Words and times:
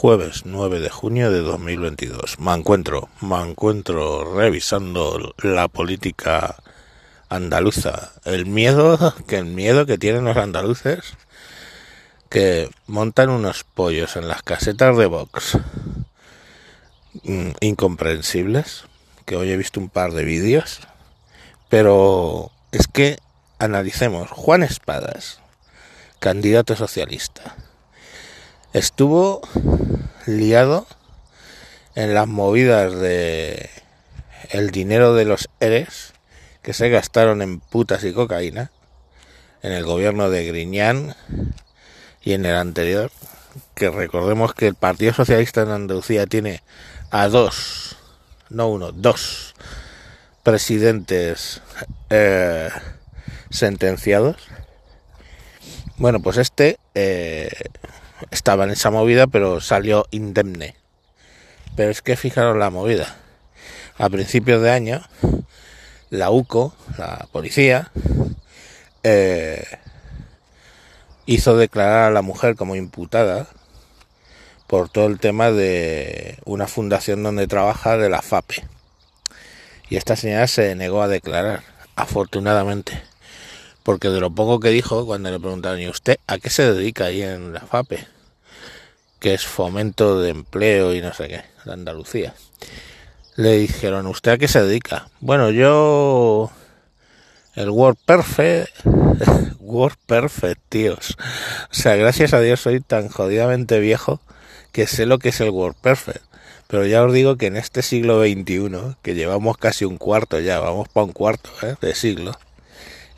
Jueves 0.00 0.46
9 0.46 0.80
de 0.80 0.88
junio 0.88 1.30
de 1.30 1.40
2022. 1.40 2.38
Me 2.38 2.54
encuentro, 2.54 3.10
me 3.20 3.36
encuentro 3.42 4.34
revisando 4.34 5.34
la 5.42 5.68
política 5.68 6.56
andaluza. 7.28 8.10
El 8.24 8.46
miedo, 8.46 9.14
que 9.26 9.36
el 9.36 9.44
miedo 9.44 9.84
que 9.84 9.98
tienen 9.98 10.24
los 10.24 10.38
andaluces 10.38 11.18
que 12.30 12.70
montan 12.86 13.28
unos 13.28 13.64
pollos 13.64 14.16
en 14.16 14.26
las 14.26 14.42
casetas 14.42 14.96
de 14.96 15.04
Vox 15.04 15.58
mm, 17.24 17.50
incomprensibles, 17.60 18.84
que 19.26 19.36
hoy 19.36 19.50
he 19.50 19.58
visto 19.58 19.80
un 19.80 19.90
par 19.90 20.12
de 20.12 20.24
vídeos, 20.24 20.80
pero 21.68 22.50
es 22.72 22.88
que 22.88 23.18
analicemos 23.58 24.30
Juan 24.30 24.62
Espadas, 24.62 25.40
candidato 26.20 26.74
socialista 26.74 27.54
estuvo 28.72 29.40
liado 30.26 30.86
en 31.94 32.14
las 32.14 32.28
movidas 32.28 32.94
de 32.98 33.70
el 34.50 34.70
dinero 34.70 35.14
de 35.14 35.24
los 35.24 35.48
ERES 35.60 36.12
que 36.62 36.72
se 36.72 36.88
gastaron 36.88 37.42
en 37.42 37.60
putas 37.60 38.04
y 38.04 38.12
cocaína 38.12 38.70
en 39.62 39.72
el 39.72 39.84
gobierno 39.84 40.30
de 40.30 40.46
Griñán 40.46 41.14
y 42.22 42.32
en 42.32 42.44
el 42.46 42.54
anterior 42.54 43.10
que 43.74 43.90
recordemos 43.90 44.54
que 44.54 44.66
el 44.66 44.74
Partido 44.74 45.12
Socialista 45.12 45.62
en 45.62 45.70
Andalucía 45.70 46.26
tiene 46.26 46.62
a 47.10 47.28
dos 47.28 47.96
no 48.50 48.68
uno, 48.68 48.92
dos 48.92 49.54
presidentes 50.42 51.60
eh, 52.10 52.68
sentenciados. 53.50 54.36
Bueno 55.96 56.20
pues 56.20 56.36
este 56.36 56.78
eh, 56.94 57.50
estaba 58.30 58.64
en 58.64 58.70
esa 58.70 58.90
movida, 58.90 59.26
pero 59.26 59.60
salió 59.60 60.06
indemne. 60.10 60.76
Pero 61.76 61.90
es 61.90 62.02
que 62.02 62.16
fijaros 62.16 62.56
la 62.56 62.70
movida. 62.70 63.16
A 63.98 64.08
principios 64.08 64.62
de 64.62 64.70
año, 64.70 65.02
la 66.10 66.30
UCO, 66.30 66.74
la 66.98 67.28
policía, 67.32 67.90
eh, 69.02 69.64
hizo 71.26 71.56
declarar 71.56 72.04
a 72.04 72.10
la 72.10 72.22
mujer 72.22 72.56
como 72.56 72.76
imputada 72.76 73.46
por 74.66 74.88
todo 74.88 75.06
el 75.06 75.18
tema 75.18 75.50
de 75.50 76.38
una 76.44 76.66
fundación 76.66 77.22
donde 77.22 77.46
trabaja 77.46 77.96
de 77.96 78.08
la 78.08 78.22
FAPE. 78.22 78.64
Y 79.88 79.96
esta 79.96 80.16
señora 80.16 80.46
se 80.46 80.74
negó 80.76 81.02
a 81.02 81.08
declarar, 81.08 81.62
afortunadamente 81.96 83.09
porque 83.82 84.08
de 84.08 84.20
lo 84.20 84.30
poco 84.30 84.60
que 84.60 84.70
dijo 84.70 85.06
cuando 85.06 85.30
le 85.30 85.40
preguntaron, 85.40 85.80
¿y 85.80 85.88
usted 85.88 86.18
a 86.26 86.38
qué 86.38 86.50
se 86.50 86.72
dedica 86.72 87.06
ahí 87.06 87.22
en 87.22 87.52
la 87.52 87.60
FAPE? 87.60 88.06
Que 89.18 89.34
es 89.34 89.44
fomento 89.44 90.20
de 90.20 90.30
empleo 90.30 90.94
y 90.94 91.00
no 91.00 91.12
sé 91.12 91.28
qué, 91.28 91.44
de 91.64 91.72
Andalucía. 91.72 92.34
Le 93.36 93.58
dijeron, 93.58 94.06
¿usted 94.06 94.32
a 94.32 94.38
qué 94.38 94.48
se 94.48 94.62
dedica? 94.62 95.08
Bueno, 95.20 95.50
yo... 95.50 96.50
El 97.54 97.70
Word 97.70 97.96
Perfect... 98.04 98.70
Word 99.60 99.96
Perfect, 100.06 100.60
tíos. 100.68 101.16
O 101.70 101.74
sea, 101.74 101.94
gracias 101.96 102.34
a 102.34 102.40
Dios 102.40 102.60
soy 102.60 102.80
tan 102.80 103.08
jodidamente 103.08 103.78
viejo 103.78 104.20
que 104.72 104.86
sé 104.86 105.06
lo 105.06 105.18
que 105.18 105.30
es 105.30 105.40
el 105.40 105.50
Word 105.50 105.76
Perfect. 105.80 106.24
Pero 106.66 106.86
ya 106.86 107.02
os 107.02 107.12
digo 107.12 107.36
que 107.36 107.46
en 107.46 107.56
este 107.56 107.82
siglo 107.82 108.22
XXI, 108.22 108.96
que 109.02 109.14
llevamos 109.14 109.58
casi 109.58 109.84
un 109.84 109.96
cuarto 109.96 110.38
ya, 110.38 110.60
vamos 110.60 110.88
para 110.88 111.04
un 111.04 111.12
cuarto 111.12 111.50
¿eh? 111.62 111.74
de 111.80 111.94
siglo, 111.94 112.38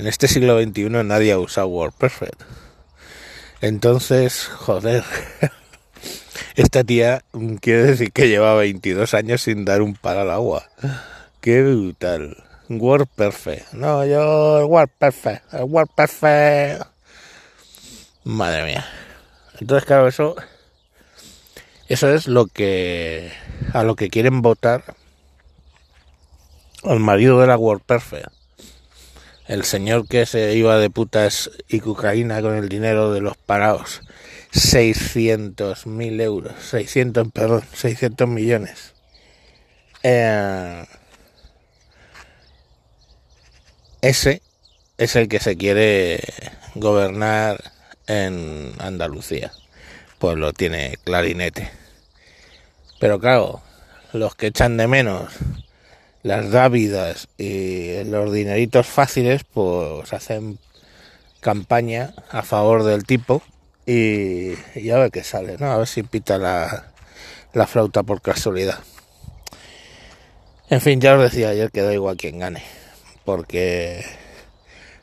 en 0.00 0.06
este 0.06 0.28
siglo 0.28 0.58
XXI 0.58 0.88
nadie 1.04 1.32
ha 1.32 1.38
usado 1.38 1.66
WordPerfect. 1.68 2.40
Entonces, 3.60 4.46
joder, 4.46 5.04
esta 6.56 6.82
tía 6.84 7.22
quiere 7.60 7.82
decir 7.82 8.10
que 8.10 8.28
lleva 8.28 8.54
22 8.54 9.12
años 9.12 9.42
sin 9.42 9.66
dar 9.66 9.82
un 9.82 9.94
palo 9.94 10.20
al 10.20 10.30
agua. 10.30 10.64
Qué 11.42 11.60
brutal. 11.62 12.42
WordPerfect. 12.70 13.74
No, 13.74 14.06
yo 14.06 14.66
WordPerfect. 14.68 15.52
WordPerfect. 15.52 16.82
Madre 18.24 18.64
mía. 18.64 18.86
Entonces, 19.60 19.84
claro, 19.84 20.08
eso 20.08 20.34
eso 21.88 22.10
es 22.14 22.26
lo 22.26 22.46
que 22.46 23.30
a 23.74 23.82
lo 23.82 23.96
que 23.96 24.08
quieren 24.08 24.40
votar 24.40 24.94
al 26.84 27.00
marido 27.00 27.38
de 27.38 27.48
la 27.48 27.58
WordPerfect 27.58 28.39
el 29.50 29.64
señor 29.64 30.06
que 30.06 30.26
se 30.26 30.54
iba 30.54 30.78
de 30.78 30.90
putas 30.90 31.50
y 31.68 31.80
cocaína 31.80 32.40
con 32.40 32.54
el 32.54 32.68
dinero 32.68 33.12
de 33.12 33.20
los 33.20 33.36
parados. 33.36 34.00
600 34.52 35.88
mil 35.88 36.20
euros, 36.20 36.52
600, 36.70 37.32
perdón, 37.32 37.64
600 37.74 38.28
millones. 38.28 38.94
Eh, 40.04 40.84
ese 44.02 44.40
es 44.98 45.16
el 45.16 45.26
que 45.26 45.40
se 45.40 45.56
quiere 45.56 46.20
gobernar 46.76 47.72
en 48.06 48.72
Andalucía. 48.78 49.50
Pues 50.20 50.36
lo 50.36 50.52
tiene 50.52 50.96
clarinete. 51.02 51.72
Pero 53.00 53.18
claro, 53.18 53.62
los 54.12 54.36
que 54.36 54.46
echan 54.46 54.76
de 54.76 54.86
menos 54.86 55.32
las 56.22 56.50
dávidas 56.50 57.28
y 57.38 58.04
los 58.04 58.32
dineritos 58.32 58.86
fáciles, 58.86 59.44
pues 59.44 60.12
hacen 60.12 60.58
campaña 61.40 62.14
a 62.30 62.42
favor 62.42 62.84
del 62.84 63.04
tipo 63.04 63.42
y, 63.86 64.52
a 64.90 64.98
ver 64.98 65.10
qué 65.10 65.24
sale, 65.24 65.56
¿no? 65.58 65.72
A 65.72 65.78
ver 65.78 65.86
si 65.86 66.02
pita 66.02 66.38
la, 66.38 66.92
la 67.52 67.66
flauta 67.66 68.02
por 68.02 68.20
casualidad. 68.20 68.78
En 70.68 70.80
fin, 70.80 71.00
ya 71.00 71.16
os 71.16 71.22
decía 71.22 71.48
ayer 71.48 71.70
que 71.70 71.82
da 71.82 71.92
igual 71.92 72.16
quien 72.16 72.38
gane, 72.38 72.62
porque 73.24 74.04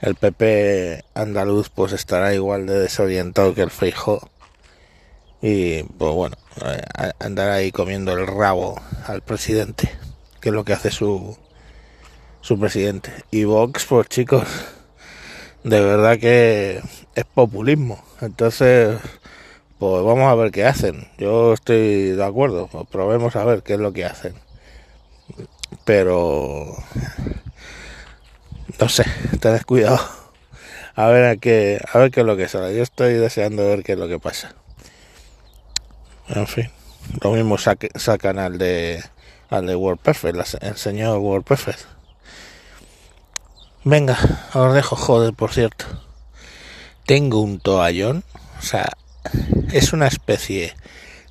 el 0.00 0.16
PP 0.16 1.04
andaluz 1.14 1.68
pues 1.68 1.92
estará 1.92 2.34
igual 2.34 2.66
de 2.66 2.80
desorientado 2.80 3.54
que 3.54 3.62
el 3.62 3.70
Feijóo 3.70 4.28
y 5.40 5.82
pues 5.84 6.12
bueno, 6.12 6.36
eh, 6.64 6.82
andará 7.20 7.54
ahí 7.54 7.70
comiendo 7.70 8.12
el 8.12 8.26
rabo 8.26 8.80
al 9.06 9.22
presidente 9.22 9.90
que 10.42 10.48
es 10.48 10.54
lo 10.54 10.64
que 10.64 10.74
hace 10.74 10.90
su, 10.90 11.38
su 12.42 12.58
presidente. 12.58 13.12
Y 13.30 13.44
Vox, 13.44 13.86
pues 13.86 14.08
chicos, 14.08 14.46
de 15.62 15.80
verdad 15.80 16.18
que 16.18 16.82
es 17.14 17.24
populismo. 17.24 18.04
Entonces, 18.20 18.98
pues 19.78 20.04
vamos 20.04 20.30
a 20.30 20.34
ver 20.34 20.50
qué 20.50 20.66
hacen. 20.66 21.08
Yo 21.16 21.54
estoy 21.54 22.10
de 22.10 22.24
acuerdo, 22.24 22.66
pues 22.66 22.86
probemos 22.90 23.36
a 23.36 23.44
ver 23.44 23.62
qué 23.62 23.74
es 23.74 23.78
lo 23.78 23.92
que 23.92 24.04
hacen. 24.04 24.34
Pero, 25.84 26.76
no 28.80 28.88
sé, 28.88 29.04
tened 29.40 29.62
cuidado. 29.62 30.00
A 30.96 31.06
ver 31.06 31.24
a 31.24 31.36
qué, 31.36 31.80
a 31.92 31.98
ver 31.98 32.10
qué 32.10 32.20
es 32.20 32.26
lo 32.26 32.36
que 32.36 32.48
sale. 32.48 32.76
Yo 32.76 32.82
estoy 32.82 33.14
deseando 33.14 33.64
ver 33.64 33.84
qué 33.84 33.92
es 33.92 33.98
lo 33.98 34.08
que 34.08 34.18
pasa. 34.18 34.54
En 36.28 36.48
fin, 36.48 36.68
lo 37.22 37.30
mismo 37.32 37.56
sacan 37.58 38.38
al 38.38 38.58
de 38.58 39.02
al 39.52 39.66
de 39.66 39.76
WordPerfect, 39.76 40.62
el 40.62 40.76
señor 40.76 41.18
WordPerfect. 41.18 41.80
Venga, 43.84 44.16
os 44.54 44.72
dejo, 44.72 44.96
joder, 44.96 45.34
por 45.34 45.52
cierto. 45.52 45.84
Tengo 47.04 47.40
un 47.40 47.60
toallón, 47.60 48.24
o 48.58 48.62
sea, 48.62 48.92
es 49.72 49.92
una 49.92 50.06
especie 50.06 50.74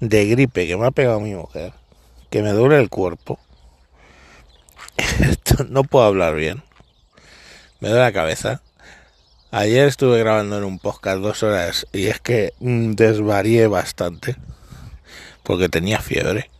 de 0.00 0.26
gripe 0.26 0.66
que 0.66 0.76
me 0.76 0.86
ha 0.86 0.90
pegado 0.90 1.20
mi 1.20 1.34
mujer, 1.34 1.72
que 2.28 2.42
me 2.42 2.50
duele 2.50 2.80
el 2.80 2.90
cuerpo. 2.90 3.38
no 5.68 5.84
puedo 5.84 6.04
hablar 6.06 6.34
bien. 6.34 6.64
Me 7.78 7.88
duele 7.88 8.02
la 8.02 8.12
cabeza. 8.12 8.62
Ayer 9.52 9.86
estuve 9.86 10.18
grabando 10.18 10.58
en 10.58 10.64
un 10.64 10.80
podcast 10.80 11.20
dos 11.20 11.44
horas 11.44 11.86
y 11.92 12.06
es 12.06 12.20
que 12.20 12.52
mm, 12.58 12.92
desvarié 12.92 13.68
bastante 13.68 14.36
porque 15.44 15.68
tenía 15.68 16.00
fiebre. 16.00 16.50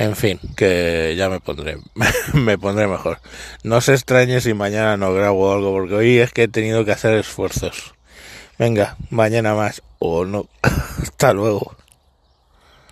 En 0.00 0.16
fin, 0.16 0.40
que 0.56 1.14
ya 1.14 1.28
me 1.28 1.40
pondré, 1.40 1.76
me 2.32 2.56
pondré 2.56 2.86
mejor. 2.86 3.18
No 3.64 3.82
se 3.82 3.92
extrañe 3.92 4.40
si 4.40 4.54
mañana 4.54 4.96
no 4.96 5.12
grabo 5.12 5.52
algo, 5.52 5.72
porque 5.72 5.94
hoy 5.94 6.18
es 6.18 6.32
que 6.32 6.44
he 6.44 6.48
tenido 6.48 6.86
que 6.86 6.92
hacer 6.92 7.12
esfuerzos. 7.18 7.92
Venga, 8.58 8.96
mañana 9.10 9.54
más 9.54 9.82
o 9.98 10.24
no. 10.24 10.48
Hasta 10.62 11.34
luego. 11.34 11.76